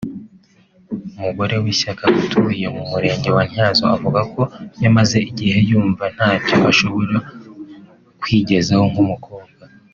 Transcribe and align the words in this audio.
Mugorewishyaka 1.19 2.03
utuye 2.21 2.67
mu 2.75 2.83
Murenge 2.91 3.29
wa 3.35 3.43
Ntyazo 3.49 3.83
avuga 3.95 4.21
ko 4.33 4.41
yamaze 4.83 5.17
igihe 5.29 5.57
yumva 5.69 6.05
ntacyo 6.15 6.55
ashobora 6.71 7.17
kwigezaho 8.21 8.85
nk’umukobwa 8.93 9.63